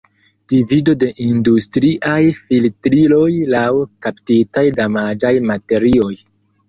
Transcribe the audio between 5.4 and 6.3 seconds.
materioj.